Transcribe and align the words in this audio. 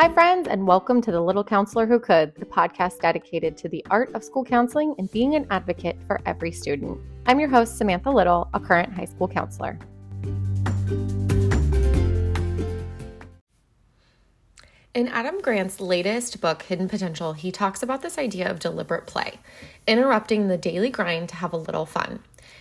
Hi, 0.00 0.08
friends, 0.08 0.46
and 0.46 0.64
welcome 0.64 1.00
to 1.02 1.10
The 1.10 1.20
Little 1.20 1.42
Counselor 1.42 1.84
Who 1.84 1.98
Could, 1.98 2.32
the 2.36 2.46
podcast 2.46 3.00
dedicated 3.00 3.56
to 3.56 3.68
the 3.68 3.84
art 3.90 4.14
of 4.14 4.22
school 4.22 4.44
counseling 4.44 4.94
and 4.96 5.10
being 5.10 5.34
an 5.34 5.44
advocate 5.50 5.96
for 6.06 6.20
every 6.24 6.52
student. 6.52 7.00
I'm 7.26 7.40
your 7.40 7.48
host, 7.48 7.76
Samantha 7.76 8.08
Little, 8.08 8.48
a 8.54 8.60
current 8.60 8.92
high 8.92 9.06
school 9.06 9.26
counselor. 9.26 9.76
In 14.94 15.08
Adam 15.08 15.40
Grant's 15.40 15.80
latest 15.80 16.40
book, 16.40 16.62
Hidden 16.62 16.88
Potential, 16.88 17.32
he 17.32 17.50
talks 17.50 17.82
about 17.82 18.00
this 18.00 18.18
idea 18.18 18.48
of 18.48 18.60
deliberate 18.60 19.08
play, 19.08 19.40
interrupting 19.88 20.46
the 20.46 20.56
daily 20.56 20.90
grind 20.90 21.28
to 21.30 21.34
have 21.34 21.52
a 21.52 21.56
little 21.56 21.86
fun. 21.86 22.20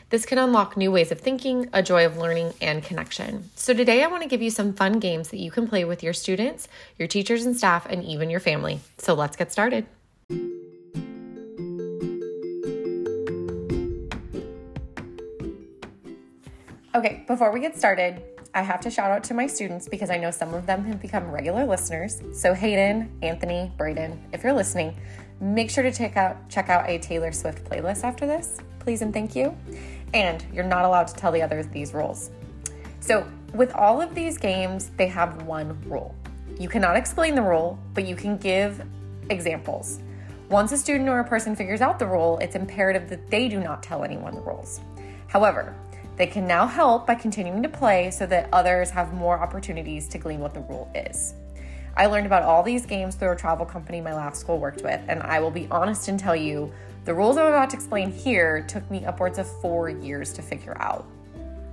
This 0.10 0.26
can 0.26 0.38
unlock 0.38 0.78
new 0.78 0.90
ways 0.90 1.12
of 1.12 1.20
thinking, 1.20 1.68
a 1.74 1.84
joy 1.84 2.06
of 2.06 2.16
learning, 2.16 2.54
and 2.62 2.82
connection. 2.82 3.50
So, 3.56 3.74
today 3.74 4.06
I 4.06 4.08
want 4.08 4.24
to 4.24 4.30
give 4.30 4.42
you 4.42 4.50
some 4.50 4.72
fun 4.72 5.00
games 5.00 5.28
that 5.30 5.38
you 5.38 5.52
can 5.52 5.68
play 5.68 5.84
with 5.84 6.02
your 6.02 6.14
students, 6.14 6.70
your 6.98 7.10
teachers 7.10 7.46
and 7.46 7.58
staff, 7.58 7.86
and 7.86 8.06
even 8.06 8.30
your 8.30 8.40
family. 8.40 8.80
So, 9.00 9.14
let's 9.14 9.36
get 9.36 9.52
started. 9.52 9.86
Okay, 16.96 17.26
before 17.28 17.52
we 17.52 17.60
get 17.60 17.76
started, 17.76 18.22
I 18.54 18.62
have 18.62 18.80
to 18.82 18.90
shout 18.90 19.12
out 19.12 19.26
to 19.26 19.34
my 19.34 19.46
students 19.46 19.90
because 19.90 20.10
I 20.10 20.18
know 20.18 20.32
some 20.32 20.54
of 20.54 20.66
them 20.66 20.86
have 20.86 21.02
become 21.02 21.30
regular 21.30 21.66
listeners. 21.66 22.22
So, 22.32 22.54
Hayden, 22.54 23.12
Anthony, 23.22 23.74
Braden, 23.78 24.18
if 24.32 24.42
you're 24.42 24.54
listening, 24.54 24.96
make 25.42 25.70
sure 25.70 25.84
to 25.84 25.92
check 25.92 26.16
out 26.16 26.48
check 26.48 26.70
out 26.70 26.90
a 26.90 26.98
Taylor 26.98 27.34
Swift 27.34 27.66
playlist 27.70 28.06
after 28.06 28.26
this, 28.26 28.58
please 28.80 29.02
and 29.02 29.14
thank 29.14 29.36
you 29.36 29.54
and 30.14 30.46
you're 30.54 30.64
not 30.64 30.86
allowed 30.86 31.08
to 31.08 31.16
tell 31.16 31.32
the 31.32 31.42
others 31.42 31.68
these 31.68 31.94
rules. 31.94 32.32
So, 33.00 33.28
with 33.54 33.74
all 33.74 34.02
of 34.02 34.14
these 34.14 34.38
games, 34.38 34.92
they 34.98 35.08
have 35.08 35.44
one 35.44 35.80
rule. 35.90 36.16
You 36.60 36.70
cannot 36.70 36.98
explain 36.98 37.36
the 37.36 37.42
rule, 37.42 37.80
but 37.94 38.06
you 38.06 38.16
can 38.16 38.38
give 38.38 38.84
examples. 39.30 40.00
Once 40.50 40.72
a 40.72 40.78
student 40.78 41.10
or 41.10 41.20
a 41.20 41.24
person 41.24 41.56
figures 41.56 41.82
out 41.82 42.00
the 42.00 42.08
rule, 42.08 42.38
it's 42.40 42.56
imperative 42.56 43.10
that 43.10 43.30
they 43.30 43.48
do 43.48 43.60
not 43.60 43.84
tell 43.84 44.04
anyone 44.04 44.34
the 44.34 44.42
rules. 44.42 44.80
However, 45.28 45.76
they 46.16 46.26
can 46.26 46.48
now 46.48 46.66
help 46.66 47.06
by 47.06 47.16
continuing 47.16 47.62
to 47.64 47.70
play 47.70 48.10
so 48.12 48.26
that 48.26 48.50
others 48.52 48.90
have 48.90 49.14
more 49.14 49.38
opportunities 49.40 50.08
to 50.10 50.18
glean 50.18 50.40
what 50.40 50.54
the 50.54 50.62
rule 50.62 50.90
is. 50.96 51.36
I 51.96 52.06
learned 52.06 52.26
about 52.28 52.44
all 52.44 52.64
these 52.64 52.86
games 52.86 53.16
through 53.16 53.32
a 53.32 53.36
travel 53.36 53.66
company 53.66 54.02
my 54.02 54.14
last 54.14 54.40
school 54.40 54.58
worked 54.60 54.84
with, 54.84 55.02
and 55.08 55.22
I 55.22 55.40
will 55.40 55.52
be 55.52 55.68
honest 55.70 56.08
and 56.08 56.20
tell 56.20 56.36
you 56.36 56.72
the 57.08 57.14
rules 57.14 57.38
I'm 57.38 57.48
about 57.48 57.70
to 57.70 57.78
explain 57.78 58.12
here 58.12 58.64
took 58.68 58.92
me 58.92 59.06
upwards 59.06 59.40
of 59.40 59.48
four 59.62 59.88
years 59.88 60.34
to 60.34 60.42
figure 60.42 60.76
out. 60.82 61.08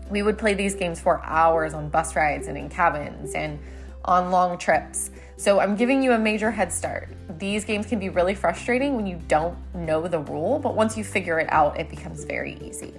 We 0.08 0.22
would 0.22 0.38
play 0.38 0.54
these 0.54 0.76
games 0.76 1.00
for 1.00 1.20
hours 1.24 1.74
on 1.74 1.88
bus 1.88 2.14
rides 2.14 2.46
and 2.46 2.56
in 2.56 2.68
cabins 2.68 3.34
and 3.34 3.58
on 4.04 4.30
long 4.30 4.56
trips. 4.58 5.10
So 5.36 5.58
I'm 5.58 5.74
giving 5.74 6.04
you 6.04 6.12
a 6.12 6.18
major 6.20 6.52
head 6.52 6.72
start. 6.72 7.08
These 7.40 7.64
games 7.64 7.86
can 7.86 7.98
be 7.98 8.10
really 8.10 8.36
frustrating 8.36 8.94
when 8.94 9.08
you 9.08 9.20
don't 9.26 9.58
know 9.74 10.06
the 10.06 10.20
rule, 10.20 10.60
but 10.60 10.76
once 10.76 10.96
you 10.96 11.02
figure 11.02 11.40
it 11.40 11.48
out, 11.50 11.80
it 11.80 11.90
becomes 11.90 12.22
very 12.22 12.56
easy. 12.62 12.94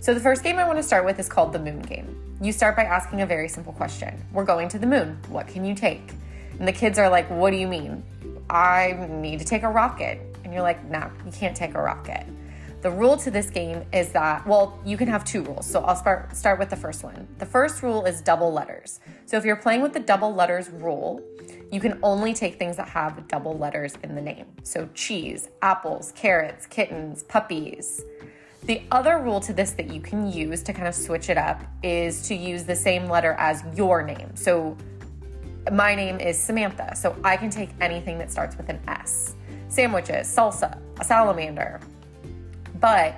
So 0.00 0.12
the 0.12 0.20
first 0.20 0.42
game 0.42 0.58
I 0.58 0.66
want 0.66 0.78
to 0.78 0.82
start 0.82 1.06
with 1.06 1.18
is 1.18 1.30
called 1.30 1.54
the 1.54 1.60
moon 1.60 1.80
game. 1.80 2.14
You 2.42 2.52
start 2.52 2.76
by 2.76 2.84
asking 2.84 3.22
a 3.22 3.26
very 3.26 3.48
simple 3.48 3.72
question. 3.72 4.22
We're 4.34 4.44
going 4.44 4.68
to 4.68 4.78
the 4.78 4.86
moon. 4.86 5.18
What 5.30 5.48
can 5.48 5.64
you 5.64 5.74
take? 5.74 6.12
And 6.58 6.68
the 6.68 6.72
kids 6.72 6.98
are 6.98 7.08
like, 7.08 7.30
What 7.30 7.52
do 7.52 7.56
you 7.56 7.68
mean? 7.68 8.04
I 8.50 9.06
need 9.08 9.38
to 9.38 9.46
take 9.46 9.62
a 9.62 9.70
rocket 9.70 10.29
and 10.50 10.54
you're 10.56 10.64
like, 10.64 10.84
nah, 10.90 11.08
you 11.24 11.30
can't 11.30 11.56
take 11.56 11.76
a 11.76 11.80
rocket. 11.80 12.26
The 12.82 12.90
rule 12.90 13.16
to 13.18 13.30
this 13.30 13.50
game 13.50 13.84
is 13.92 14.10
that, 14.10 14.44
well, 14.44 14.80
you 14.84 14.96
can 14.96 15.06
have 15.06 15.24
two 15.24 15.44
rules. 15.44 15.64
So 15.64 15.78
I'll 15.84 15.94
start, 15.94 16.34
start 16.34 16.58
with 16.58 16.70
the 16.70 16.76
first 16.76 17.04
one. 17.04 17.28
The 17.38 17.46
first 17.46 17.84
rule 17.84 18.04
is 18.04 18.20
double 18.20 18.52
letters. 18.52 18.98
So 19.26 19.36
if 19.36 19.44
you're 19.44 19.54
playing 19.54 19.80
with 19.80 19.92
the 19.92 20.00
double 20.00 20.34
letters 20.34 20.68
rule, 20.70 21.22
you 21.70 21.78
can 21.78 22.00
only 22.02 22.34
take 22.34 22.58
things 22.58 22.76
that 22.78 22.88
have 22.88 23.28
double 23.28 23.56
letters 23.56 23.96
in 24.02 24.16
the 24.16 24.20
name. 24.20 24.46
So 24.64 24.88
cheese, 24.92 25.50
apples, 25.62 26.12
carrots, 26.16 26.66
kittens, 26.66 27.22
puppies. 27.22 28.02
The 28.64 28.82
other 28.90 29.20
rule 29.20 29.38
to 29.38 29.52
this 29.52 29.70
that 29.72 29.92
you 29.94 30.00
can 30.00 30.32
use 30.32 30.64
to 30.64 30.72
kind 30.72 30.88
of 30.88 30.96
switch 30.96 31.30
it 31.30 31.38
up 31.38 31.62
is 31.84 32.26
to 32.26 32.34
use 32.34 32.64
the 32.64 32.74
same 32.74 33.06
letter 33.06 33.36
as 33.38 33.62
your 33.76 34.02
name. 34.02 34.34
So 34.34 34.76
my 35.70 35.94
name 35.94 36.18
is 36.18 36.36
Samantha, 36.36 36.96
so 36.96 37.14
I 37.22 37.36
can 37.36 37.50
take 37.50 37.68
anything 37.80 38.18
that 38.18 38.32
starts 38.32 38.56
with 38.56 38.68
an 38.68 38.80
S 38.88 39.36
sandwiches, 39.70 40.26
salsa, 40.26 40.78
a 41.00 41.04
salamander. 41.04 41.80
But 42.78 43.14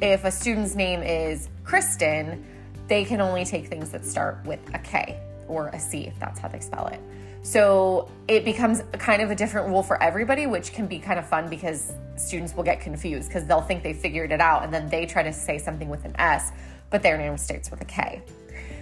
if 0.00 0.24
a 0.24 0.30
student's 0.30 0.74
name 0.74 1.02
is 1.02 1.48
Kristen, 1.64 2.44
they 2.88 3.04
can 3.04 3.20
only 3.20 3.44
take 3.44 3.66
things 3.66 3.90
that 3.90 4.04
start 4.04 4.44
with 4.44 4.60
a 4.74 4.78
K 4.78 5.18
or 5.48 5.68
a 5.68 5.80
C 5.80 6.06
if 6.06 6.18
that's 6.18 6.38
how 6.38 6.48
they 6.48 6.60
spell 6.60 6.86
it. 6.86 7.00
So 7.42 8.08
it 8.26 8.44
becomes 8.44 8.82
kind 8.98 9.20
of 9.20 9.30
a 9.30 9.34
different 9.34 9.68
rule 9.68 9.82
for 9.82 10.02
everybody, 10.02 10.46
which 10.46 10.72
can 10.72 10.86
be 10.86 10.98
kind 10.98 11.18
of 11.18 11.28
fun 11.28 11.50
because 11.50 11.92
students 12.16 12.54
will 12.54 12.62
get 12.62 12.80
confused 12.80 13.28
because 13.28 13.44
they'll 13.44 13.60
think 13.60 13.82
they 13.82 13.92
figured 13.92 14.32
it 14.32 14.40
out 14.40 14.64
and 14.64 14.72
then 14.72 14.88
they 14.88 15.04
try 15.04 15.22
to 15.22 15.32
say 15.32 15.58
something 15.58 15.88
with 15.88 16.04
an 16.04 16.14
S, 16.18 16.52
but 16.90 17.02
their 17.02 17.18
name 17.18 17.36
starts 17.36 17.70
with 17.70 17.80
a 17.82 17.84
K. 17.84 18.22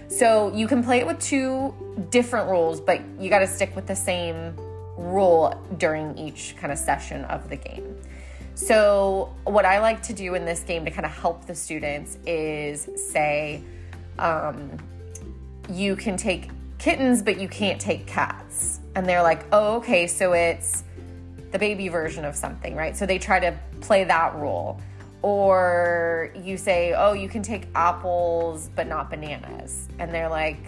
So 0.07 0.53
you 0.53 0.67
can 0.67 0.83
play 0.83 0.99
it 0.99 1.07
with 1.07 1.19
two 1.19 1.73
different 2.09 2.49
rules, 2.49 2.79
but 2.79 3.01
you 3.19 3.29
got 3.29 3.39
to 3.39 3.47
stick 3.47 3.75
with 3.75 3.87
the 3.87 3.95
same 3.95 4.55
rule 4.97 5.53
during 5.77 6.17
each 6.17 6.55
kind 6.57 6.71
of 6.71 6.77
session 6.77 7.25
of 7.25 7.49
the 7.49 7.55
game. 7.55 7.97
So, 8.55 9.33
what 9.45 9.65
I 9.65 9.79
like 9.79 10.03
to 10.03 10.13
do 10.13 10.35
in 10.35 10.45
this 10.45 10.61
game 10.61 10.85
to 10.85 10.91
kind 10.91 11.05
of 11.05 11.11
help 11.11 11.47
the 11.47 11.55
students 11.55 12.17
is 12.25 12.87
say, 12.95 13.63
um, 14.19 14.77
you 15.69 15.95
can 15.95 16.17
take 16.17 16.49
kittens, 16.77 17.23
but 17.23 17.39
you 17.39 17.47
can't 17.47 17.81
take 17.81 18.05
cats. 18.05 18.79
And 18.95 19.07
they're 19.07 19.23
like, 19.23 19.45
oh, 19.51 19.77
okay, 19.77 20.05
so 20.05 20.33
it's 20.33 20.83
the 21.51 21.57
baby 21.57 21.87
version 21.87 22.25
of 22.25 22.35
something, 22.35 22.75
right? 22.75 22.95
So 22.95 23.05
they 23.05 23.17
try 23.17 23.39
to 23.39 23.57
play 23.81 24.03
that 24.03 24.35
rule. 24.35 24.79
Or 25.23 26.31
you 26.35 26.57
say, 26.57 26.93
oh, 26.93 27.13
you 27.13 27.29
can 27.29 27.41
take 27.41 27.67
apples, 27.73 28.69
but 28.75 28.87
not 28.87 29.09
bananas. 29.09 29.87
And 29.97 30.13
they're 30.13 30.29
like, 30.29 30.63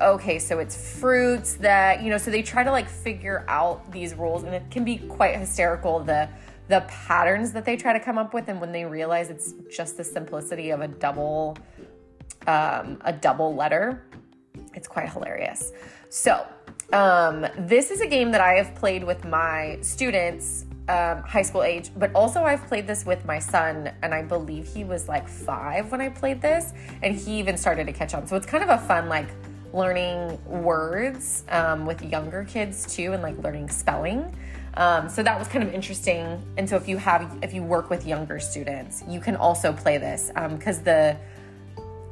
okay, 0.00 0.38
so 0.38 0.58
it's 0.58 0.98
fruits 1.00 1.54
that, 1.56 2.02
you 2.02 2.10
know, 2.10 2.18
so 2.18 2.30
they 2.30 2.42
try 2.42 2.62
to 2.64 2.70
like 2.70 2.88
figure 2.88 3.44
out 3.48 3.90
these 3.92 4.14
rules 4.14 4.44
and 4.44 4.54
it 4.54 4.70
can 4.70 4.84
be 4.84 4.98
quite 4.98 5.36
hysterical 5.36 6.00
the 6.00 6.28
the 6.66 6.80
patterns 6.88 7.52
that 7.52 7.66
they 7.66 7.76
try 7.76 7.92
to 7.92 8.00
come 8.00 8.16
up 8.16 8.32
with 8.32 8.48
and 8.48 8.58
when 8.58 8.72
they 8.72 8.86
realize 8.86 9.28
it's 9.28 9.52
just 9.70 9.98
the 9.98 10.04
simplicity 10.04 10.70
of 10.70 10.80
a 10.80 10.88
double 10.88 11.58
um, 12.46 12.98
a 13.04 13.12
double 13.12 13.54
letter, 13.54 14.04
it's 14.74 14.88
quite 14.88 15.08
hilarious. 15.08 15.72
So, 16.10 16.46
um, 16.92 17.46
this 17.58 17.90
is 17.90 18.00
a 18.00 18.06
game 18.06 18.30
that 18.32 18.40
I 18.40 18.54
have 18.54 18.74
played 18.74 19.04
with 19.04 19.24
my 19.24 19.78
students 19.80 20.66
um, 20.88 21.22
high 21.22 21.42
school 21.42 21.62
age, 21.62 21.90
but 21.96 22.14
also 22.14 22.42
I've 22.44 22.66
played 22.66 22.86
this 22.86 23.06
with 23.06 23.24
my 23.24 23.38
son, 23.38 23.90
and 24.02 24.12
I 24.12 24.22
believe 24.22 24.66
he 24.66 24.84
was 24.84 25.08
like 25.08 25.28
five 25.28 25.90
when 25.90 26.00
I 26.00 26.10
played 26.10 26.42
this, 26.42 26.72
and 27.02 27.16
he 27.16 27.38
even 27.38 27.56
started 27.56 27.86
to 27.86 27.92
catch 27.92 28.14
on. 28.14 28.26
So 28.26 28.36
it's 28.36 28.46
kind 28.46 28.62
of 28.62 28.68
a 28.68 28.78
fun, 28.78 29.08
like, 29.08 29.28
learning 29.74 30.38
words 30.46 31.44
um, 31.50 31.84
with 31.84 32.02
younger 32.02 32.44
kids 32.44 32.94
too, 32.94 33.12
and 33.12 33.22
like 33.22 33.36
learning 33.42 33.68
spelling. 33.68 34.34
Um, 34.76 35.08
so 35.08 35.22
that 35.22 35.38
was 35.38 35.48
kind 35.48 35.62
of 35.62 35.74
interesting. 35.74 36.42
And 36.56 36.68
so 36.68 36.76
if 36.76 36.88
you 36.88 36.96
have, 36.96 37.38
if 37.42 37.52
you 37.52 37.62
work 37.62 37.90
with 37.90 38.06
younger 38.06 38.40
students, 38.40 39.02
you 39.08 39.20
can 39.20 39.36
also 39.36 39.72
play 39.72 39.98
this 39.98 40.30
because 40.34 40.78
um, 40.78 40.84
the 40.84 41.16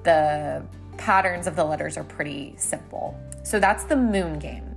the 0.05 0.62
patterns 0.99 1.47
of 1.47 1.56
the 1.56 1.65
letters 1.65 1.97
are 1.97 2.05
pretty 2.05 2.55
simple. 2.56 3.19
So 3.45 3.59
that's 3.59 3.84
the 3.84 3.97
moon 3.97 4.39
game. 4.39 4.69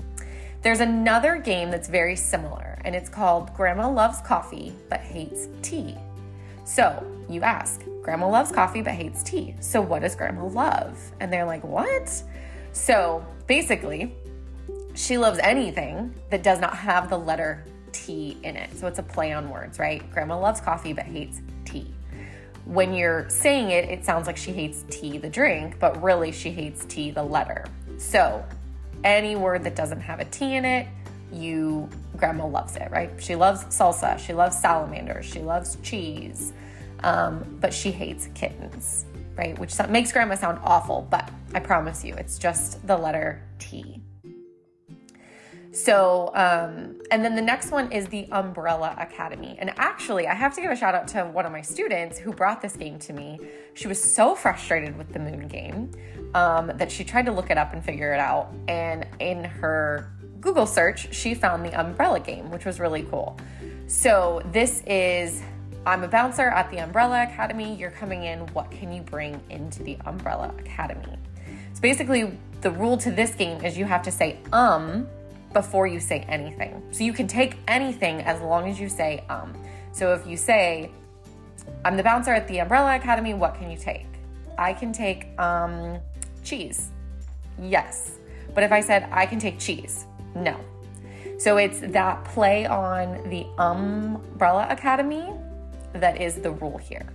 There's 0.61 0.79
another 0.79 1.37
game 1.37 1.69
that's 1.69 1.87
very 1.87 2.15
similar, 2.15 2.79
and 2.85 2.95
it's 2.95 3.09
called 3.09 3.53
Grandma 3.53 3.89
Loves 3.89 4.21
Coffee 4.21 4.73
but 4.89 4.99
Hates 4.99 5.47
Tea. 5.61 5.95
So 6.65 7.05
you 7.29 7.41
ask, 7.41 7.83
Grandma 8.01 8.27
loves 8.27 8.51
coffee 8.51 8.81
but 8.81 8.93
hates 8.93 9.23
tea. 9.23 9.55
So 9.59 9.81
what 9.81 10.01
does 10.01 10.15
Grandma 10.15 10.45
love? 10.45 10.99
And 11.19 11.31
they're 11.31 11.45
like, 11.45 11.63
What? 11.63 12.23
So 12.75 13.25
basically, 13.47 14.13
she 14.95 15.17
loves 15.17 15.39
anything 15.39 16.13
that 16.29 16.43
does 16.43 16.59
not 16.59 16.75
have 16.75 17.09
the 17.09 17.17
letter 17.17 17.63
T 17.93 18.37
in 18.43 18.57
it. 18.57 18.77
So 18.77 18.85
it's 18.87 18.99
a 18.99 19.03
play 19.03 19.31
on 19.31 19.49
words, 19.49 19.79
right? 19.79 20.07
Grandma 20.11 20.37
loves 20.37 20.59
coffee 20.59 20.91
but 20.91 21.05
hates 21.05 21.41
tea. 21.63 21.87
When 22.65 22.93
you're 22.93 23.29
saying 23.29 23.71
it, 23.71 23.85
it 23.89 24.03
sounds 24.03 24.27
like 24.27 24.35
she 24.35 24.51
hates 24.51 24.83
tea, 24.89 25.17
the 25.17 25.29
drink, 25.29 25.79
but 25.79 26.03
really 26.03 26.33
she 26.33 26.51
hates 26.51 26.83
tea, 26.85 27.11
the 27.11 27.23
letter. 27.23 27.65
So 27.97 28.45
any 29.05 29.37
word 29.37 29.63
that 29.63 29.75
doesn't 29.75 30.01
have 30.01 30.19
a 30.19 30.25
T 30.25 30.55
in 30.55 30.65
it, 30.65 30.87
you 31.31 31.89
grandma 32.17 32.45
loves 32.45 32.75
it, 32.75 32.91
right? 32.91 33.09
She 33.19 33.35
loves 33.35 33.63
salsa, 33.65 34.19
she 34.19 34.33
loves 34.33 34.59
salamanders, 34.59 35.25
she 35.25 35.39
loves 35.39 35.77
cheese, 35.81 36.51
um, 37.03 37.57
but 37.61 37.73
she 37.73 37.91
hates 37.91 38.27
kittens 38.35 39.05
right? 39.37 39.57
Which 39.57 39.73
makes 39.89 40.11
grandma 40.11 40.35
sound 40.35 40.59
awful, 40.63 41.07
but 41.09 41.29
I 41.53 41.59
promise 41.59 42.03
you, 42.03 42.13
it's 42.15 42.37
just 42.37 42.85
the 42.87 42.97
letter 42.97 43.41
T. 43.59 44.01
So, 45.75 46.31
um, 46.35 47.01
and 47.11 47.23
then 47.23 47.35
the 47.35 47.41
next 47.41 47.69
one 47.69 47.91
is 47.91 48.07
the 48.07 48.29
Umbrella 48.31 48.95
Academy. 48.97 49.57
And 49.59 49.73
actually, 49.75 50.25
I 50.25 50.33
have 50.33 50.55
to 50.55 50.61
give 50.61 50.71
a 50.71 50.75
shout 50.75 50.95
out 50.95 51.05
to 51.09 51.25
one 51.25 51.45
of 51.45 51.51
my 51.51 51.61
students 51.61 52.17
who 52.17 52.31
brought 52.31 52.61
this 52.61 52.77
game 52.77 52.97
to 52.99 53.11
me. 53.11 53.37
She 53.73 53.89
was 53.89 54.01
so 54.01 54.35
frustrated 54.35 54.97
with 54.97 55.11
the 55.11 55.19
moon 55.19 55.49
game 55.49 55.91
um, 56.33 56.71
that 56.75 56.89
she 56.89 57.03
tried 57.03 57.25
to 57.25 57.33
look 57.33 57.49
it 57.49 57.57
up 57.57 57.73
and 57.73 57.83
figure 57.83 58.13
it 58.13 58.21
out. 58.21 58.53
And 58.69 59.05
in 59.19 59.43
her 59.43 60.13
Google 60.39 60.65
search, 60.65 61.13
she 61.13 61.33
found 61.33 61.65
the 61.65 61.73
umbrella 61.77 62.21
game, 62.21 62.51
which 62.51 62.63
was 62.63 62.79
really 62.79 63.03
cool. 63.03 63.37
So 63.87 64.41
this 64.53 64.81
is 64.87 65.43
I'm 65.85 66.03
a 66.03 66.07
bouncer 66.07 66.47
at 66.47 66.71
the 66.71 66.79
Umbrella 66.79 67.23
Academy. 67.23 67.75
You're 67.75 67.91
coming 67.91 68.23
in. 68.23 68.39
What 68.53 68.71
can 68.71 68.91
you 68.91 69.03
bring 69.03 69.39
into 69.51 69.83
the 69.83 69.97
Umbrella 70.05 70.51
Academy? 70.57 71.17
So 71.73 71.81
basically, 71.81 72.31
the 72.61 72.71
rule 72.71 72.97
to 72.97 73.11
this 73.11 73.35
game 73.35 73.63
is 73.63 73.77
you 73.77 73.85
have 73.85 74.01
to 74.03 74.11
say 74.11 74.39
um 74.51 75.07
before 75.53 75.85
you 75.85 75.99
say 75.99 76.21
anything. 76.27 76.81
So 76.91 77.03
you 77.03 77.13
can 77.13 77.27
take 77.27 77.57
anything 77.67 78.21
as 78.21 78.41
long 78.41 78.67
as 78.67 78.79
you 78.79 78.89
say 78.89 79.23
um. 79.29 79.55
So 79.91 80.13
if 80.13 80.25
you 80.25 80.37
say, 80.37 80.89
I'm 81.85 81.95
the 81.97 82.03
bouncer 82.03 82.33
at 82.33 82.47
the 82.47 82.59
Umbrella 82.59 82.95
Academy, 82.95 83.33
what 83.35 83.55
can 83.55 83.69
you 83.69 83.77
take? 83.77 84.07
I 84.57 84.73
can 84.73 84.91
take 84.91 85.27
um, 85.39 85.99
cheese. 86.43 86.89
Yes. 87.61 88.17
But 88.53 88.63
if 88.63 88.71
I 88.71 88.81
said, 88.81 89.07
I 89.11 89.25
can 89.25 89.39
take 89.39 89.59
cheese, 89.59 90.05
no. 90.35 90.59
So 91.37 91.57
it's 91.57 91.79
that 91.79 92.23
play 92.25 92.65
on 92.65 93.29
the 93.29 93.45
Umbrella 93.57 94.67
Academy 94.69 95.29
that 96.01 96.21
is 96.21 96.35
the 96.35 96.51
rule 96.51 96.77
here. 96.77 97.07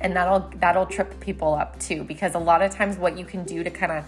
And 0.00 0.14
that'll 0.14 0.50
that'll 0.56 0.86
trip 0.86 1.18
people 1.20 1.54
up 1.54 1.78
too 1.80 2.04
because 2.04 2.34
a 2.34 2.38
lot 2.38 2.62
of 2.62 2.70
times 2.70 2.98
what 2.98 3.16
you 3.16 3.24
can 3.24 3.44
do 3.44 3.64
to 3.64 3.70
kind 3.70 3.92
of 3.92 4.04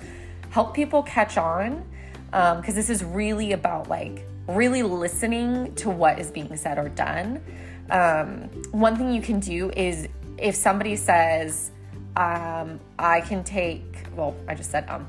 help 0.51 0.75
people 0.75 1.03
catch 1.03 1.39
on 1.39 1.85
because 2.27 2.69
um, 2.69 2.75
this 2.75 2.91
is 2.91 3.03
really 3.03 3.53
about 3.53 3.89
like 3.89 4.27
really 4.49 4.83
listening 4.83 5.75
to 5.77 5.91
what 5.91 6.19
is 6.19 6.31
being 6.31 6.57
said 6.57 6.79
or 6.79 6.89
done. 6.89 7.43
Um, 7.91 8.43
one 8.73 8.97
thing 8.97 9.13
you 9.13 9.23
can 9.23 9.41
do 9.41 9.71
is 9.77 10.09
if 10.39 10.55
somebody 10.55 10.97
says, 10.97 11.71
um, 12.17 12.81
I 12.99 13.21
can 13.21 13.45
take, 13.45 13.85
well, 14.15 14.35
I 14.49 14.55
just 14.55 14.71
said, 14.71 14.89
um, 14.89 15.09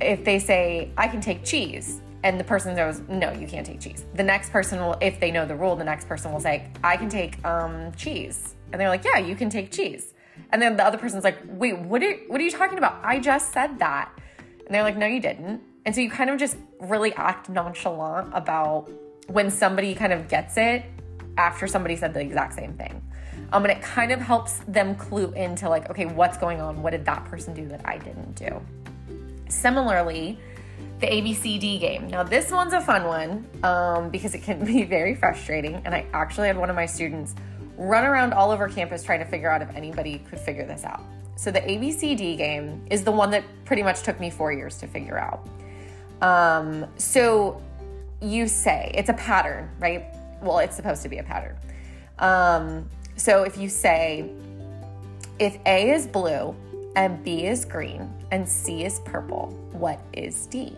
if 0.00 0.24
they 0.24 0.38
say, 0.38 0.90
I 0.96 1.08
can 1.08 1.20
take 1.20 1.44
cheese, 1.44 2.00
and 2.24 2.40
the 2.40 2.44
person 2.44 2.74
goes, 2.74 3.02
No, 3.08 3.30
you 3.32 3.46
can't 3.46 3.64
take 3.64 3.80
cheese. 3.80 4.04
The 4.14 4.22
next 4.22 4.50
person 4.50 4.80
will, 4.80 4.96
if 5.00 5.20
they 5.20 5.30
know 5.30 5.46
the 5.46 5.54
rule, 5.54 5.76
the 5.76 5.84
next 5.84 6.08
person 6.08 6.32
will 6.32 6.40
say, 6.40 6.70
I 6.82 6.96
can 6.96 7.08
take 7.08 7.44
um, 7.44 7.92
cheese. 7.92 8.56
And 8.72 8.80
they're 8.80 8.88
like, 8.88 9.04
Yeah, 9.04 9.18
you 9.18 9.36
can 9.36 9.50
take 9.50 9.70
cheese. 9.70 10.14
And 10.50 10.60
then 10.60 10.76
the 10.76 10.84
other 10.84 10.98
person's 10.98 11.22
like, 11.22 11.38
Wait, 11.46 11.78
what 11.78 12.02
are, 12.02 12.14
what 12.26 12.40
are 12.40 12.44
you 12.44 12.50
talking 12.50 12.78
about? 12.78 12.98
I 13.04 13.20
just 13.20 13.52
said 13.52 13.78
that. 13.78 14.10
And 14.38 14.74
they're 14.74 14.82
like, 14.82 14.96
No, 14.96 15.06
you 15.06 15.20
didn't. 15.20 15.62
And 15.84 15.94
so 15.94 16.00
you 16.00 16.10
kind 16.10 16.30
of 16.30 16.38
just 16.38 16.56
really 16.80 17.12
act 17.12 17.50
nonchalant 17.50 18.30
about 18.32 18.90
when 19.26 19.50
somebody 19.50 19.94
kind 19.94 20.12
of 20.12 20.26
gets 20.28 20.56
it 20.56 20.82
after 21.36 21.66
somebody 21.66 21.94
said 21.94 22.14
the 22.14 22.20
exact 22.20 22.54
same 22.54 22.72
thing. 22.72 23.02
Um, 23.52 23.64
and 23.64 23.72
it 23.72 23.82
kind 23.82 24.12
of 24.12 24.20
helps 24.20 24.60
them 24.66 24.94
clue 24.94 25.30
into 25.32 25.68
like, 25.68 25.90
okay, 25.90 26.06
what's 26.06 26.38
going 26.38 26.62
on? 26.62 26.82
What 26.82 26.90
did 26.90 27.04
that 27.04 27.26
person 27.26 27.52
do 27.52 27.68
that 27.68 27.82
I 27.84 27.98
didn't 27.98 28.34
do? 28.34 28.62
Similarly, 29.48 30.38
the 31.00 31.06
ABCD 31.06 31.80
game. 31.80 32.08
Now, 32.08 32.22
this 32.22 32.50
one's 32.50 32.72
a 32.72 32.80
fun 32.80 33.04
one 33.04 33.46
um, 33.62 34.10
because 34.10 34.34
it 34.34 34.42
can 34.42 34.64
be 34.72 34.84
very 34.84 35.14
frustrating. 35.14 35.82
And 35.84 35.94
I 35.94 36.06
actually 36.12 36.46
had 36.46 36.56
one 36.56 36.70
of 36.70 36.76
my 36.76 36.86
students 36.86 37.34
run 37.76 38.04
around 38.04 38.32
all 38.32 38.50
over 38.50 38.68
campus 38.68 39.02
trying 39.02 39.18
to 39.18 39.24
figure 39.24 39.50
out 39.50 39.60
if 39.60 39.74
anybody 39.74 40.18
could 40.30 40.38
figure 40.38 40.64
this 40.64 40.84
out. 40.84 41.02
So, 41.36 41.50
the 41.50 41.60
ABCD 41.60 42.36
game 42.36 42.86
is 42.90 43.02
the 43.02 43.10
one 43.10 43.30
that 43.32 43.44
pretty 43.64 43.82
much 43.82 44.02
took 44.02 44.20
me 44.20 44.30
four 44.30 44.52
years 44.52 44.78
to 44.78 44.86
figure 44.86 45.18
out. 45.18 45.48
Um, 46.22 46.86
so, 46.96 47.60
you 48.22 48.46
say 48.46 48.92
it's 48.94 49.08
a 49.08 49.14
pattern, 49.14 49.68
right? 49.80 50.06
Well, 50.40 50.60
it's 50.60 50.76
supposed 50.76 51.02
to 51.02 51.08
be 51.08 51.18
a 51.18 51.24
pattern. 51.24 51.56
Um, 52.20 52.88
so, 53.16 53.42
if 53.42 53.58
you 53.58 53.68
say, 53.68 54.30
if 55.40 55.58
A 55.66 55.90
is 55.90 56.06
blue, 56.06 56.54
and 56.96 57.22
B 57.24 57.46
is 57.46 57.64
green 57.64 58.12
and 58.34 58.48
C 58.48 58.84
is 58.84 58.98
purple. 59.04 59.56
What 59.70 60.00
is 60.12 60.46
D? 60.46 60.74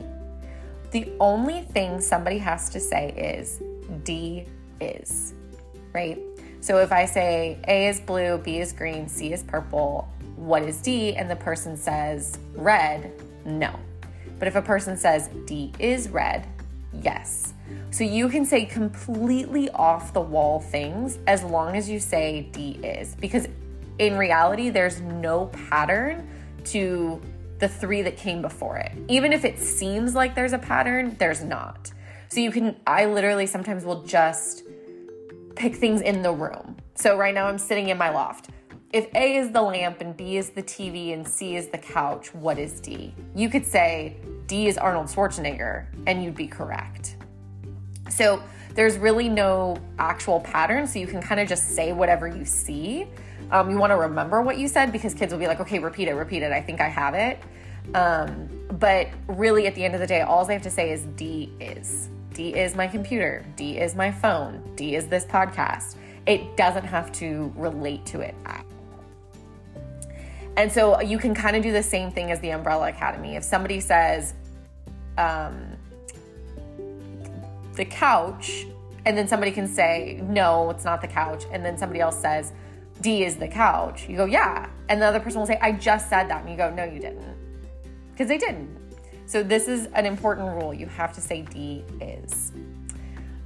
The 0.90 1.10
only 1.18 1.62
thing 1.62 2.02
somebody 2.02 2.36
has 2.36 2.68
to 2.68 2.78
say 2.78 3.12
is 3.16 3.62
D 4.04 4.46
is, 4.78 5.32
right? 5.94 6.18
So 6.60 6.80
if 6.80 6.92
I 6.92 7.06
say 7.06 7.58
A 7.66 7.88
is 7.88 7.98
blue, 7.98 8.36
B 8.36 8.58
is 8.58 8.74
green, 8.74 9.08
C 9.08 9.32
is 9.32 9.42
purple, 9.42 10.06
what 10.36 10.64
is 10.64 10.82
D? 10.82 11.14
And 11.14 11.30
the 11.30 11.36
person 11.36 11.78
says 11.78 12.38
red, 12.54 13.10
no. 13.46 13.74
But 14.38 14.48
if 14.48 14.56
a 14.56 14.62
person 14.62 14.94
says 14.94 15.30
D 15.46 15.72
is 15.78 16.10
red, 16.10 16.46
yes. 16.92 17.54
So 17.90 18.04
you 18.04 18.28
can 18.28 18.44
say 18.44 18.66
completely 18.66 19.70
off 19.70 20.12
the 20.12 20.20
wall 20.20 20.60
things 20.60 21.18
as 21.26 21.42
long 21.42 21.74
as 21.74 21.88
you 21.88 22.00
say 22.00 22.48
D 22.52 22.72
is, 22.82 23.14
because 23.14 23.48
in 23.98 24.18
reality, 24.18 24.68
there's 24.68 25.00
no 25.00 25.46
pattern 25.70 26.28
to 26.64 27.18
the 27.58 27.68
three 27.68 28.02
that 28.02 28.16
came 28.16 28.42
before 28.42 28.76
it. 28.76 28.92
Even 29.08 29.32
if 29.32 29.44
it 29.44 29.58
seems 29.58 30.14
like 30.14 30.34
there's 30.34 30.52
a 30.52 30.58
pattern, 30.58 31.16
there's 31.18 31.42
not. 31.42 31.92
So 32.28 32.40
you 32.40 32.50
can, 32.50 32.76
I 32.86 33.06
literally 33.06 33.46
sometimes 33.46 33.84
will 33.84 34.02
just 34.02 34.64
pick 35.54 35.74
things 35.74 36.00
in 36.00 36.22
the 36.22 36.32
room. 36.32 36.76
So 36.94 37.16
right 37.16 37.34
now 37.34 37.46
I'm 37.46 37.58
sitting 37.58 37.88
in 37.88 37.98
my 37.98 38.10
loft. 38.10 38.50
If 38.92 39.12
A 39.14 39.36
is 39.36 39.50
the 39.50 39.62
lamp 39.62 40.00
and 40.00 40.16
B 40.16 40.36
is 40.36 40.50
the 40.50 40.62
TV 40.62 41.12
and 41.12 41.26
C 41.26 41.56
is 41.56 41.68
the 41.68 41.78
couch, 41.78 42.34
what 42.34 42.58
is 42.58 42.80
D? 42.80 43.14
You 43.34 43.48
could 43.48 43.64
say 43.64 44.16
D 44.46 44.68
is 44.68 44.78
Arnold 44.78 45.06
Schwarzenegger 45.06 45.86
and 46.06 46.22
you'd 46.22 46.36
be 46.36 46.46
correct. 46.46 47.16
So 48.08 48.42
there's 48.74 48.98
really 48.98 49.28
no 49.28 49.76
actual 49.98 50.40
pattern, 50.40 50.86
so 50.86 50.98
you 50.98 51.06
can 51.06 51.20
kind 51.20 51.40
of 51.40 51.48
just 51.48 51.74
say 51.74 51.92
whatever 51.92 52.28
you 52.28 52.44
see. 52.44 53.06
Um, 53.50 53.70
you 53.70 53.78
want 53.78 53.90
to 53.90 53.96
remember 53.96 54.42
what 54.42 54.58
you 54.58 54.68
said 54.68 54.92
because 54.92 55.14
kids 55.14 55.32
will 55.32 55.38
be 55.38 55.46
like, 55.46 55.60
okay, 55.60 55.78
repeat 55.78 56.08
it, 56.08 56.14
repeat 56.14 56.42
it. 56.42 56.52
I 56.52 56.60
think 56.60 56.80
I 56.80 56.88
have 56.88 57.14
it. 57.14 57.38
Um, 57.94 58.48
but 58.78 59.08
really, 59.28 59.66
at 59.66 59.74
the 59.74 59.84
end 59.84 59.94
of 59.94 60.00
the 60.00 60.06
day, 60.06 60.22
all 60.22 60.44
they 60.44 60.52
have 60.52 60.62
to 60.62 60.70
say 60.70 60.90
is 60.90 61.04
D 61.16 61.52
is. 61.60 62.08
D 62.34 62.54
is 62.54 62.74
my 62.74 62.86
computer. 62.86 63.46
D 63.56 63.78
is 63.78 63.94
my 63.94 64.10
phone. 64.10 64.62
D 64.74 64.96
is 64.96 65.06
this 65.06 65.24
podcast. 65.24 65.96
It 66.26 66.56
doesn't 66.56 66.84
have 66.84 67.12
to 67.12 67.52
relate 67.56 68.04
to 68.06 68.20
it. 68.20 68.34
And 70.56 70.72
so 70.72 71.00
you 71.00 71.18
can 71.18 71.34
kind 71.34 71.54
of 71.54 71.62
do 71.62 71.70
the 71.70 71.82
same 71.82 72.10
thing 72.10 72.30
as 72.30 72.40
the 72.40 72.50
Umbrella 72.50 72.88
Academy. 72.88 73.36
If 73.36 73.44
somebody 73.44 73.78
says, 73.78 74.34
um, 75.18 75.76
the 77.74 77.84
couch, 77.84 78.66
and 79.04 79.16
then 79.16 79.28
somebody 79.28 79.52
can 79.52 79.68
say, 79.68 80.20
no, 80.24 80.70
it's 80.70 80.84
not 80.84 81.00
the 81.00 81.08
couch. 81.08 81.44
And 81.52 81.64
then 81.64 81.78
somebody 81.78 82.00
else 82.00 82.18
says, 82.18 82.52
D 83.00 83.24
is 83.24 83.36
the 83.36 83.48
couch. 83.48 84.08
You 84.08 84.16
go, 84.16 84.24
yeah. 84.24 84.68
And 84.88 85.00
the 85.00 85.06
other 85.06 85.20
person 85.20 85.40
will 85.40 85.46
say, 85.46 85.58
I 85.60 85.72
just 85.72 86.08
said 86.08 86.28
that. 86.28 86.42
And 86.42 86.50
you 86.50 86.56
go, 86.56 86.70
no, 86.70 86.84
you 86.84 87.00
didn't. 87.00 87.36
Because 88.10 88.28
they 88.28 88.38
didn't. 88.38 88.76
So 89.26 89.42
this 89.42 89.68
is 89.68 89.86
an 89.94 90.06
important 90.06 90.48
rule. 90.54 90.72
You 90.72 90.86
have 90.86 91.12
to 91.14 91.20
say 91.20 91.42
D 91.42 91.84
is. 92.00 92.52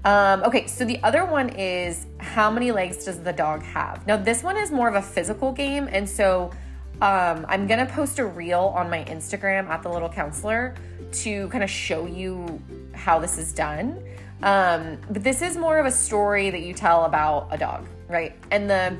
Um, 0.04 0.42
okay, 0.44 0.66
so 0.66 0.84
the 0.84 1.02
other 1.02 1.24
one 1.24 1.50
is 1.50 2.06
how 2.18 2.50
many 2.50 2.72
legs 2.72 3.04
does 3.04 3.20
the 3.20 3.32
dog 3.32 3.62
have? 3.62 4.06
Now, 4.06 4.16
this 4.16 4.42
one 4.42 4.56
is 4.56 4.70
more 4.70 4.88
of 4.88 4.94
a 4.94 5.02
physical 5.02 5.52
game. 5.52 5.88
And 5.90 6.08
so 6.08 6.50
um, 7.02 7.44
I'm 7.48 7.66
going 7.66 7.84
to 7.84 7.92
post 7.92 8.18
a 8.18 8.26
reel 8.26 8.72
on 8.74 8.88
my 8.88 9.04
Instagram 9.04 9.68
at 9.68 9.82
the 9.82 9.88
little 9.88 10.08
counselor 10.08 10.74
to 11.12 11.48
kind 11.48 11.64
of 11.64 11.70
show 11.70 12.06
you 12.06 12.62
how 12.94 13.18
this 13.18 13.38
is 13.38 13.52
done. 13.52 14.02
Um, 14.42 14.98
but 15.10 15.22
this 15.22 15.42
is 15.42 15.56
more 15.56 15.78
of 15.78 15.86
a 15.86 15.90
story 15.90 16.50
that 16.50 16.60
you 16.60 16.72
tell 16.72 17.04
about 17.04 17.48
a 17.50 17.58
dog, 17.58 17.86
right? 18.08 18.36
And 18.50 18.70
the 18.70 18.96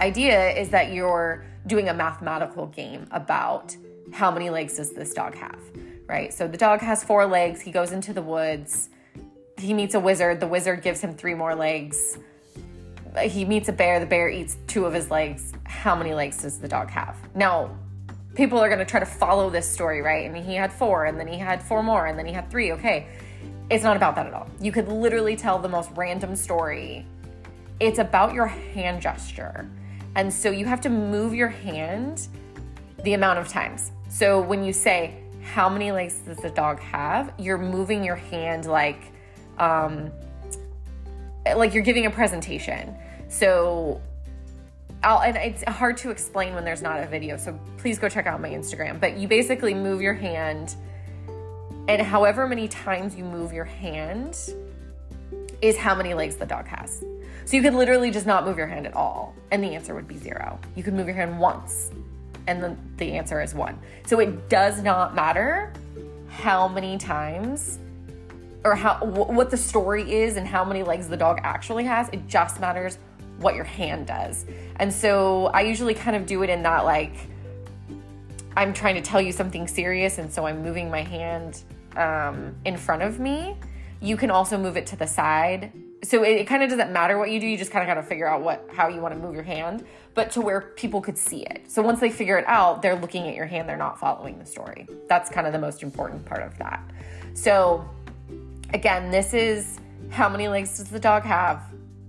idea 0.00 0.50
is 0.50 0.70
that 0.70 0.92
you're 0.92 1.44
doing 1.66 1.88
a 1.88 1.94
mathematical 1.94 2.66
game 2.66 3.06
about 3.10 3.76
how 4.12 4.30
many 4.30 4.50
legs 4.50 4.76
does 4.76 4.92
this 4.92 5.12
dog 5.12 5.34
have, 5.34 5.60
right? 6.06 6.32
So 6.32 6.48
the 6.48 6.56
dog 6.56 6.80
has 6.80 7.04
four 7.04 7.26
legs. 7.26 7.60
He 7.60 7.70
goes 7.70 7.92
into 7.92 8.12
the 8.12 8.22
woods. 8.22 8.88
He 9.58 9.74
meets 9.74 9.94
a 9.94 10.00
wizard. 10.00 10.40
The 10.40 10.48
wizard 10.48 10.82
gives 10.82 11.00
him 11.00 11.14
three 11.14 11.34
more 11.34 11.54
legs. 11.54 12.18
He 13.22 13.44
meets 13.44 13.68
a 13.68 13.72
bear. 13.72 14.00
The 14.00 14.06
bear 14.06 14.28
eats 14.28 14.56
two 14.66 14.86
of 14.86 14.94
his 14.94 15.10
legs. 15.10 15.52
How 15.64 15.94
many 15.94 16.14
legs 16.14 16.42
does 16.42 16.58
the 16.58 16.68
dog 16.68 16.88
have? 16.90 17.16
Now, 17.34 17.76
people 18.34 18.58
are 18.58 18.68
going 18.68 18.78
to 18.78 18.84
try 18.84 19.00
to 19.00 19.06
follow 19.06 19.50
this 19.50 19.68
story, 19.68 20.00
right? 20.00 20.30
Mean, 20.32 20.44
he 20.44 20.54
had 20.54 20.72
four, 20.72 21.06
and 21.06 21.18
then 21.18 21.26
he 21.26 21.36
had 21.36 21.62
four 21.62 21.82
more, 21.82 22.06
and 22.06 22.18
then 22.18 22.26
he 22.26 22.32
had 22.32 22.50
three. 22.50 22.72
Okay. 22.72 23.06
It's 23.68 23.84
not 23.84 23.96
about 23.96 24.16
that 24.16 24.26
at 24.26 24.34
all. 24.34 24.48
You 24.60 24.72
could 24.72 24.88
literally 24.88 25.36
tell 25.36 25.58
the 25.58 25.68
most 25.68 25.90
random 25.94 26.34
story. 26.34 27.06
It's 27.78 27.98
about 27.98 28.34
your 28.34 28.46
hand 28.46 29.00
gesture. 29.00 29.70
And 30.16 30.32
so 30.32 30.50
you 30.50 30.66
have 30.66 30.80
to 30.82 30.88
move 30.88 31.34
your 31.34 31.48
hand 31.48 32.28
the 33.04 33.14
amount 33.14 33.38
of 33.38 33.48
times. 33.48 33.92
So 34.08 34.40
when 34.40 34.64
you 34.64 34.72
say, 34.72 35.14
How 35.42 35.68
many 35.68 35.90
legs 35.92 36.14
does 36.26 36.38
the 36.38 36.50
dog 36.50 36.80
have? 36.80 37.32
You're 37.38 37.58
moving 37.58 38.04
your 38.04 38.16
hand 38.16 38.66
like, 38.66 39.12
um, 39.58 40.10
like 41.56 41.72
you're 41.74 41.82
giving 41.82 42.06
a 42.06 42.10
presentation. 42.10 42.94
So 43.28 44.00
I'll, 45.02 45.22
and 45.22 45.36
it's 45.36 45.64
hard 45.64 45.96
to 45.98 46.10
explain 46.10 46.54
when 46.54 46.64
there's 46.64 46.82
not 46.82 47.02
a 47.02 47.06
video. 47.06 47.36
So 47.36 47.58
please 47.78 47.98
go 47.98 48.08
check 48.08 48.26
out 48.26 48.40
my 48.40 48.50
Instagram. 48.50 49.00
But 49.00 49.16
you 49.16 49.28
basically 49.28 49.72
move 49.72 50.02
your 50.02 50.14
hand, 50.14 50.74
and 51.88 52.02
however 52.02 52.46
many 52.46 52.68
times 52.68 53.14
you 53.14 53.24
move 53.24 53.52
your 53.52 53.64
hand 53.64 54.36
is 55.62 55.76
how 55.76 55.94
many 55.94 56.14
legs 56.14 56.36
the 56.36 56.46
dog 56.46 56.66
has. 56.66 57.02
So 57.44 57.56
you 57.56 57.62
could 57.62 57.74
literally 57.74 58.10
just 58.10 58.26
not 58.26 58.44
move 58.44 58.58
your 58.58 58.66
hand 58.66 58.86
at 58.86 58.94
all, 58.94 59.34
and 59.50 59.62
the 59.62 59.74
answer 59.74 59.94
would 59.94 60.06
be 60.06 60.16
zero. 60.16 60.58
You 60.76 60.82
could 60.82 60.94
move 60.94 61.06
your 61.06 61.16
hand 61.16 61.38
once, 61.38 61.90
and 62.46 62.62
then 62.62 62.78
the 62.96 63.12
answer 63.12 63.40
is 63.40 63.54
one. 63.54 63.78
So 64.06 64.20
it 64.20 64.48
does 64.48 64.82
not 64.82 65.14
matter 65.14 65.72
how 66.28 66.68
many 66.68 66.96
times 66.98 67.78
or 68.64 68.74
how 68.74 69.04
what 69.04 69.50
the 69.50 69.56
story 69.56 70.12
is 70.12 70.36
and 70.36 70.46
how 70.46 70.64
many 70.64 70.82
legs 70.82 71.08
the 71.08 71.16
dog 71.16 71.40
actually 71.42 71.84
has. 71.84 72.08
It 72.10 72.26
just 72.28 72.60
matters 72.60 72.98
what 73.38 73.54
your 73.54 73.64
hand 73.64 74.06
does. 74.06 74.44
And 74.76 74.92
so 74.92 75.46
I 75.46 75.62
usually 75.62 75.94
kind 75.94 76.16
of 76.16 76.26
do 76.26 76.42
it 76.42 76.50
in 76.50 76.62
that 76.62 76.84
like 76.84 77.14
I'm 78.56 78.74
trying 78.74 78.96
to 78.96 79.00
tell 79.00 79.20
you 79.20 79.32
something 79.32 79.66
serious, 79.66 80.18
and 80.18 80.30
so 80.30 80.46
I'm 80.46 80.62
moving 80.62 80.90
my 80.90 81.02
hand 81.02 81.62
um, 81.96 82.54
in 82.64 82.76
front 82.76 83.02
of 83.02 83.20
me. 83.20 83.56
You 84.00 84.16
can 84.16 84.30
also 84.30 84.58
move 84.58 84.76
it 84.76 84.86
to 84.88 84.96
the 84.96 85.06
side. 85.06 85.72
So 86.02 86.22
it, 86.22 86.30
it 86.30 86.46
kind 86.46 86.62
of 86.62 86.70
doesn't 86.70 86.92
matter 86.92 87.18
what 87.18 87.30
you 87.30 87.40
do. 87.40 87.46
You 87.46 87.58
just 87.58 87.70
kind 87.70 87.82
of 87.82 87.94
got 87.94 88.00
to 88.00 88.06
figure 88.06 88.26
out 88.26 88.42
what 88.42 88.68
how 88.72 88.88
you 88.88 89.00
want 89.00 89.14
to 89.14 89.20
move 89.20 89.34
your 89.34 89.42
hand, 89.42 89.84
but 90.14 90.30
to 90.32 90.40
where 90.40 90.60
people 90.60 91.00
could 91.00 91.18
see 91.18 91.42
it. 91.42 91.70
So 91.70 91.82
once 91.82 92.00
they 92.00 92.10
figure 92.10 92.38
it 92.38 92.46
out, 92.46 92.82
they're 92.82 92.96
looking 92.96 93.28
at 93.28 93.34
your 93.34 93.46
hand. 93.46 93.68
They're 93.68 93.76
not 93.76 93.98
following 93.98 94.38
the 94.38 94.46
story. 94.46 94.86
That's 95.08 95.30
kind 95.30 95.46
of 95.46 95.52
the 95.52 95.58
most 95.58 95.82
important 95.82 96.24
part 96.24 96.42
of 96.42 96.56
that. 96.58 96.82
So 97.34 97.88
again, 98.72 99.10
this 99.10 99.34
is 99.34 99.78
how 100.10 100.28
many 100.28 100.48
legs 100.48 100.78
does 100.78 100.88
the 100.88 101.00
dog 101.00 101.22
have? 101.24 101.62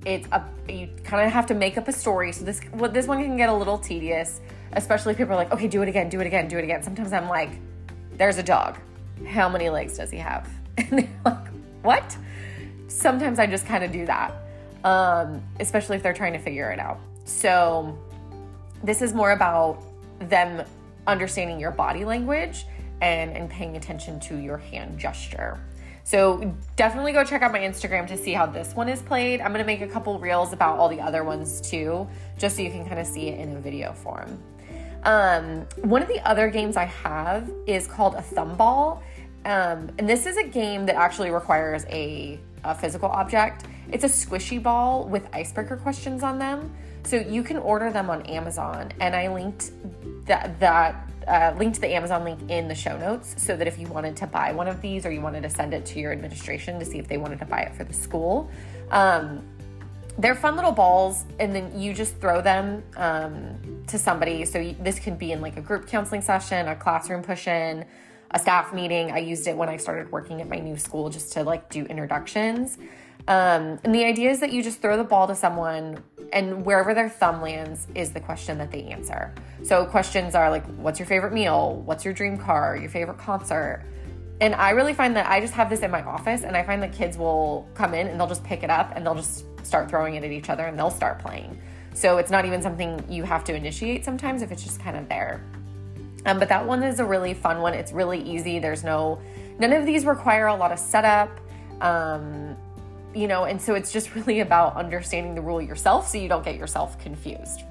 It's 0.06 0.28
a 0.32 0.44
you 0.70 0.90
kind 1.04 1.26
of 1.26 1.32
have 1.34 1.46
to 1.48 1.54
make 1.54 1.78
up 1.78 1.88
a 1.88 1.94
story. 1.94 2.32
So 2.32 2.46
this 2.46 2.62
what 2.72 2.94
this 2.94 3.08
one 3.08 3.22
can 3.22 3.38
get 3.38 3.50
a 3.50 3.54
little 3.54 3.78
tedious 3.78 4.40
especially 4.74 5.12
if 5.12 5.18
people 5.18 5.34
are 5.34 5.38
like, 5.38 5.52
okay, 5.52 5.68
do 5.68 5.82
it 5.82 5.90
again, 5.90 6.10
do 6.10 6.20
it 6.20 6.28
again, 6.28 6.48
do 6.48 6.58
it 6.58 6.64
again. 6.64 6.82
Sometimes 6.84 7.14
I'm 7.14 7.28
like, 7.28 7.52
there's 8.18 8.38
a 8.38 8.44
dog. 8.44 8.78
How 9.28 9.50
many 9.50 9.70
legs 9.70 9.98
does 9.98 10.12
he 10.12 10.18
have? 10.18 10.50
And 10.78 11.00
they're 11.00 11.10
like, 11.26 11.48
what? 11.82 12.18
Sometimes 12.92 13.40
I 13.40 13.48
just 13.48 13.66
kind 13.66 13.84
of 13.84 13.92
do 13.92 14.06
that, 14.06 14.34
um, 14.84 15.42
especially 15.60 15.96
if 15.98 16.04
they're 16.04 16.14
trying 16.14 16.34
to 16.34 16.40
figure 16.40 16.70
it 16.72 16.80
out. 16.80 17.00
So 17.26 17.98
this 18.84 19.02
is 19.02 19.14
more 19.14 19.32
about 19.32 19.82
them 20.20 20.66
understanding 21.08 21.60
your 21.60 21.72
body 21.72 22.06
language 22.06 22.66
and, 23.02 23.36
and 23.36 23.50
paying 23.50 23.78
attention 23.78 24.20
to 24.22 24.38
your 24.38 24.58
hand 24.58 25.00
gesture. 25.00 25.60
So 26.04 26.56
definitely 26.76 27.14
go 27.14 27.24
check 27.24 27.42
out 27.42 27.52
my 27.52 27.60
Instagram 27.60 28.08
to 28.08 28.18
see 28.18 28.34
how 28.34 28.46
this 28.46 28.76
one 28.76 28.90
is 28.90 29.02
played. 29.02 29.40
I'm 29.40 29.52
gonna 29.52 29.64
make 29.64 29.82
a 29.82 29.88
couple 29.88 30.20
reels 30.20 30.52
about 30.52 30.78
all 30.78 30.90
the 30.90 31.00
other 31.00 31.24
ones 31.24 31.62
too, 31.62 32.08
just 32.38 32.56
so 32.56 32.62
you 32.62 32.72
can 32.72 32.86
kind 32.86 33.00
of 33.00 33.08
see 33.08 33.30
it 33.30 33.40
in 33.40 33.56
a 33.56 33.60
video 33.60 33.94
form. 33.94 34.38
Um, 35.04 35.66
one 35.78 36.02
of 36.02 36.08
the 36.08 36.20
other 36.28 36.50
games 36.50 36.78
I 36.78 36.86
have 36.86 37.50
is 37.66 37.88
called 37.88 38.16
a 38.16 38.22
Thumball. 38.22 39.02
Um, 39.46 39.90
and 39.98 40.08
this 40.08 40.28
is 40.28 40.38
a 40.38 40.44
game 40.44 40.86
that 40.86 40.96
actually 40.96 41.32
requires 41.32 41.86
a, 41.90 42.40
a 42.64 42.76
physical 42.76 43.10
object. 43.10 43.66
It's 43.92 44.04
a 44.04 44.08
squishy 44.08 44.62
ball 44.62 45.08
with 45.08 45.28
icebreaker 45.34 45.78
questions 45.78 46.24
on 46.24 46.40
them. 46.40 46.74
So 47.04 47.18
you 47.18 47.44
can 47.44 47.58
order 47.58 47.92
them 47.92 48.10
on 48.10 48.22
Amazon. 48.24 48.92
And 49.00 49.16
I 49.16 49.34
linked 49.34 49.72
that, 50.26 50.60
that 50.60 51.10
uh, 51.28 51.54
linked 51.58 51.82
the 51.82 51.94
Amazon 51.94 52.24
link 52.24 52.40
in 52.50 52.68
the 52.68 52.76
show 52.76 52.98
notes 52.98 53.36
so 53.38 53.56
that 53.56 53.68
if 53.68 53.80
you 53.80 53.88
wanted 53.88 54.16
to 54.18 54.28
buy 54.28 54.52
one 54.52 54.68
of 54.68 54.82
these 54.82 55.06
or 55.06 55.12
you 55.12 55.22
wanted 55.22 55.44
to 55.44 55.50
send 55.50 55.74
it 55.74 55.86
to 55.88 56.00
your 56.00 56.12
administration 56.12 56.80
to 56.80 56.86
see 56.86 57.00
if 57.00 57.08
they 57.08 57.18
wanted 57.18 57.40
to 57.40 57.46
buy 57.46 57.62
it 57.62 57.74
for 57.76 57.84
the 57.84 57.94
school, 57.94 58.50
um, 58.92 59.42
they're 60.18 60.36
fun 60.36 60.56
little 60.56 60.72
balls, 60.72 61.26
and 61.40 61.56
then 61.56 61.80
you 61.80 61.94
just 61.94 62.18
throw 62.18 62.42
them 62.42 62.84
um, 62.98 63.84
to 63.88 63.98
somebody. 63.98 64.46
So 64.46 64.60
you, 64.60 64.76
this 64.80 65.00
could 65.00 65.18
be 65.18 65.32
in 65.32 65.42
like 65.42 65.58
a 65.58 65.62
group 65.62 65.88
counseling 65.88 66.22
session, 66.22 66.68
a 66.68 66.76
classroom 66.76 67.24
push 67.24 67.48
in, 67.48 67.86
a 68.32 68.40
staff 68.40 68.74
meeting. 68.74 69.12
I 69.12 69.20
used 69.20 69.48
it 69.48 69.56
when 69.56 69.70
I 69.70 69.78
started 69.78 70.12
working 70.12 70.42
at 70.42 70.50
my 70.50 70.58
new 70.58 70.78
school 70.78 71.10
just 71.10 71.34
to 71.34 71.44
like 71.44 71.70
do 71.70 71.86
introductions. 71.86 72.78
Um, 73.28 73.80
and 73.84 73.94
the 73.94 74.04
idea 74.04 74.32
is 74.32 74.40
that 74.40 74.52
you 74.52 74.64
just 74.64 74.82
throw 74.82 74.98
the 74.98 75.04
ball 75.04 75.28
to 75.28 75.36
someone, 75.36 76.04
and 76.34 76.66
wherever 76.66 76.94
their 76.94 77.10
thumb 77.10 77.42
lands 77.42 77.88
is 77.94 78.12
the 78.12 78.20
question 78.20 78.58
that 78.58 78.72
they 78.72 78.84
answer. 78.84 79.34
So 79.64 79.86
questions 79.86 80.34
are 80.34 80.50
like, 80.50 80.66
"What's 80.78 80.98
your 80.98 81.06
favorite 81.06 81.34
meal? 81.34 81.84
What's 81.86 82.04
your 82.04 82.14
dream 82.16 82.38
car? 82.38 82.76
Your 82.76 82.90
favorite 82.90 83.20
concert?" 83.20 83.86
And 84.40 84.56
I 84.56 84.72
really 84.72 84.96
find 84.96 85.16
that 85.18 85.30
I 85.30 85.40
just 85.40 85.54
have 85.54 85.70
this 85.70 85.82
in 85.82 85.92
my 85.92 86.02
office, 86.02 86.42
and 86.42 86.58
I 86.58 86.64
find 86.64 86.82
that 86.82 86.94
kids 86.94 87.16
will 87.16 87.68
come 87.76 87.94
in 87.94 88.08
and 88.08 88.20
they'll 88.20 88.28
just 88.28 88.44
pick 88.44 88.64
it 88.64 88.72
up 88.72 88.92
and 88.96 89.06
they'll 89.06 89.14
just 89.14 89.46
start 89.64 89.88
throwing 89.88 90.16
it 90.16 90.24
at 90.24 90.32
each 90.32 90.50
other 90.50 90.66
and 90.66 90.78
they'll 90.78 90.90
start 90.90 91.20
playing. 91.20 91.62
So 91.94 92.18
it's 92.18 92.32
not 92.32 92.46
even 92.46 92.62
something 92.62 93.04
you 93.08 93.24
have 93.24 93.44
to 93.44 93.54
initiate 93.54 94.04
sometimes 94.04 94.42
if 94.42 94.52
it's 94.52 94.64
just 94.64 94.80
kind 94.80 94.98
of 94.98 95.08
there. 95.10 95.44
Um, 96.26 96.40
but 96.40 96.50
that 96.50 96.66
one 96.66 96.84
is 96.84 97.00
a 97.00 97.06
really 97.06 97.34
fun 97.34 97.62
one. 97.62 97.74
It's 97.74 97.92
really 97.92 98.22
easy. 98.22 98.60
There's 98.60 98.84
no, 98.84 99.20
none 99.60 99.74
of 99.74 99.86
these 99.86 100.06
require 100.06 100.48
a 100.48 100.56
lot 100.56 100.72
of 100.72 100.80
setup. 100.80 101.40
Um, 101.82 102.56
you 103.14 103.28
know, 103.28 103.46
and 103.46 103.62
so 103.62 103.74
it's 103.74 103.92
just 103.92 104.14
really 104.16 104.40
about 104.40 104.76
understanding 104.76 105.36
the 105.36 105.42
rule 105.42 105.62
yourself 105.62 106.08
so 106.08 106.18
you 106.18 106.30
don't 106.30 106.46
get 106.46 106.56
yourself 106.58 107.00
confused. 107.00 107.62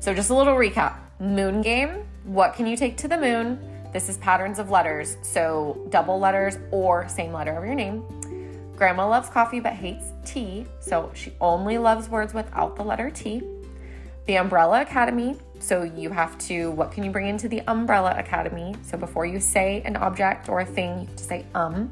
So, 0.00 0.12
just 0.12 0.30
a 0.30 0.34
little 0.34 0.54
recap 0.54 0.96
moon 1.20 1.62
game. 1.62 2.04
What 2.24 2.54
can 2.54 2.66
you 2.66 2.76
take 2.76 2.96
to 2.98 3.08
the 3.08 3.16
moon? 3.16 3.60
This 3.92 4.08
is 4.08 4.16
patterns 4.16 4.58
of 4.58 4.70
letters. 4.70 5.16
So, 5.22 5.86
double 5.90 6.18
letters 6.18 6.58
or 6.72 7.08
same 7.08 7.32
letter 7.32 7.52
of 7.52 7.64
your 7.64 7.74
name. 7.74 8.02
Grandma 8.76 9.08
loves 9.08 9.28
coffee 9.28 9.60
but 9.60 9.74
hates 9.74 10.06
tea, 10.24 10.66
so 10.80 11.12
she 11.14 11.32
only 11.40 11.78
loves 11.78 12.08
words 12.08 12.34
without 12.34 12.74
the 12.74 12.82
letter 12.82 13.10
T. 13.10 13.42
The 14.26 14.36
Umbrella 14.36 14.82
Academy, 14.82 15.36
so 15.58 15.82
you 15.82 16.10
have 16.10 16.38
to, 16.46 16.70
what 16.70 16.92
can 16.92 17.02
you 17.02 17.10
bring 17.10 17.26
into 17.26 17.48
the 17.48 17.60
Umbrella 17.66 18.14
Academy? 18.16 18.74
So 18.82 18.96
before 18.96 19.26
you 19.26 19.40
say 19.40 19.82
an 19.84 19.96
object 19.96 20.48
or 20.48 20.60
a 20.60 20.64
thing, 20.64 21.00
you 21.00 21.06
have 21.06 21.16
to 21.16 21.24
say 21.24 21.46
um. 21.54 21.90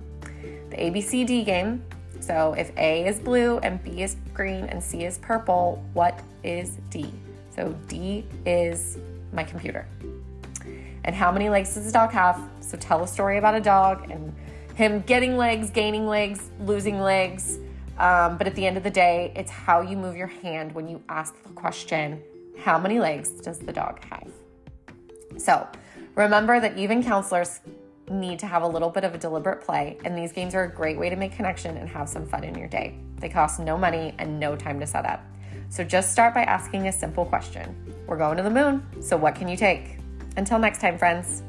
The 0.70 0.76
ABCD 0.76 1.44
game, 1.44 1.82
so 2.20 2.52
if 2.52 2.70
A 2.76 3.04
is 3.06 3.18
blue 3.18 3.58
and 3.58 3.82
B 3.82 4.02
is 4.02 4.16
green 4.32 4.66
and 4.66 4.80
C 4.80 5.04
is 5.04 5.18
purple, 5.18 5.84
what 5.94 6.20
is 6.44 6.78
D? 6.90 7.12
So 7.56 7.76
D 7.88 8.24
is 8.46 8.98
my 9.32 9.42
computer. 9.42 9.88
And 11.02 11.16
how 11.16 11.32
many 11.32 11.48
legs 11.48 11.74
does 11.74 11.88
a 11.88 11.92
dog 11.92 12.12
have? 12.12 12.40
So 12.60 12.76
tell 12.76 13.02
a 13.02 13.08
story 13.08 13.38
about 13.38 13.56
a 13.56 13.60
dog 13.60 14.08
and 14.10 14.32
him 14.76 15.00
getting 15.00 15.36
legs, 15.36 15.70
gaining 15.70 16.06
legs, 16.06 16.50
losing 16.60 17.00
legs. 17.00 17.58
Um, 18.00 18.38
but 18.38 18.46
at 18.46 18.54
the 18.54 18.66
end 18.66 18.78
of 18.78 18.82
the 18.82 18.90
day, 18.90 19.30
it's 19.36 19.50
how 19.50 19.82
you 19.82 19.94
move 19.94 20.16
your 20.16 20.26
hand 20.26 20.72
when 20.72 20.88
you 20.88 21.02
ask 21.10 21.40
the 21.42 21.50
question, 21.50 22.22
How 22.58 22.78
many 22.78 22.98
legs 22.98 23.28
does 23.28 23.58
the 23.58 23.72
dog 23.72 24.02
have? 24.06 24.28
So 25.36 25.68
remember 26.14 26.60
that 26.60 26.78
even 26.78 27.04
counselors 27.04 27.60
need 28.08 28.38
to 28.38 28.46
have 28.46 28.62
a 28.62 28.66
little 28.66 28.88
bit 28.88 29.04
of 29.04 29.14
a 29.14 29.18
deliberate 29.18 29.60
play, 29.60 29.98
and 30.06 30.16
these 30.16 30.32
games 30.32 30.54
are 30.54 30.64
a 30.64 30.68
great 30.68 30.98
way 30.98 31.10
to 31.10 31.16
make 31.16 31.32
connection 31.32 31.76
and 31.76 31.88
have 31.90 32.08
some 32.08 32.26
fun 32.26 32.42
in 32.42 32.56
your 32.56 32.68
day. 32.68 32.98
They 33.18 33.28
cost 33.28 33.60
no 33.60 33.76
money 33.76 34.14
and 34.18 34.40
no 34.40 34.56
time 34.56 34.80
to 34.80 34.86
set 34.86 35.04
up. 35.04 35.22
So 35.68 35.84
just 35.84 36.10
start 36.10 36.32
by 36.32 36.44
asking 36.44 36.88
a 36.88 36.92
simple 36.92 37.26
question. 37.26 37.76
We're 38.06 38.16
going 38.16 38.38
to 38.38 38.42
the 38.42 38.50
moon, 38.50 38.82
so 39.02 39.16
what 39.18 39.34
can 39.34 39.46
you 39.46 39.58
take? 39.58 39.98
Until 40.38 40.58
next 40.58 40.80
time, 40.80 40.96
friends. 40.96 41.42